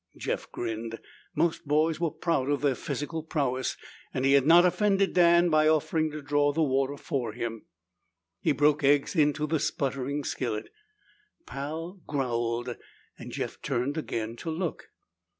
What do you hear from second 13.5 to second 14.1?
turned